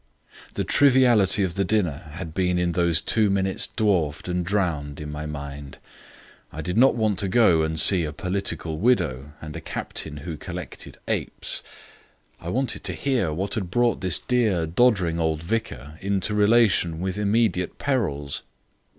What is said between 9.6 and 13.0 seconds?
captain who collected apes; I wanted to